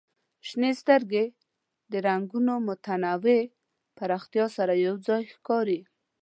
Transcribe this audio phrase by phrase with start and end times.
[0.47, 1.25] شنې سترګې
[1.91, 3.41] د رنګونو متنوع
[3.97, 5.79] پراختیا سره یو ځای ښکاري.